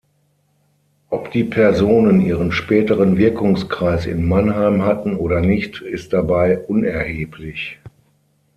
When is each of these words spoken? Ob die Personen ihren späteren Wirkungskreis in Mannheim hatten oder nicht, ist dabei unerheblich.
Ob 1.11 1.29
die 1.29 1.43
Personen 1.43 2.21
ihren 2.21 2.51
späteren 2.51 3.17
Wirkungskreis 3.17 4.07
in 4.07 4.27
Mannheim 4.27 4.81
hatten 4.83 5.15
oder 5.15 5.41
nicht, 5.41 5.81
ist 5.81 6.11
dabei 6.11 6.57
unerheblich. 6.57 7.77